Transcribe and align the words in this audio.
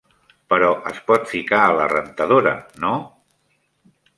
Però 0.53 0.69
es 0.91 1.01
pot 1.11 1.27
ficar 1.33 1.59
a 1.65 1.75
la 1.81 1.85
rentadora, 1.93 2.55
no? 2.87 2.99